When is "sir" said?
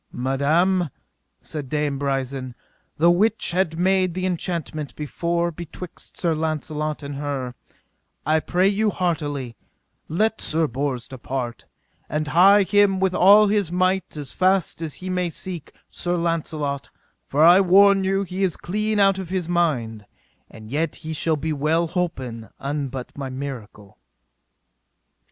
6.19-6.33, 10.41-10.65, 15.91-16.15